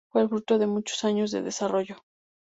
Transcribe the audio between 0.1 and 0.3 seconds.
Fue el